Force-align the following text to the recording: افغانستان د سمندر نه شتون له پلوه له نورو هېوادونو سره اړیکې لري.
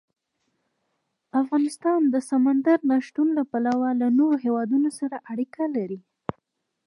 افغانستان 1.41 1.99
د 2.13 2.15
سمندر 2.29 2.79
نه 2.89 2.97
شتون 3.05 3.27
له 3.37 3.43
پلوه 3.51 3.89
له 4.01 4.07
نورو 4.17 4.41
هېوادونو 4.45 4.89
سره 4.99 5.15
اړیکې 5.31 5.65
لري. 5.75 5.99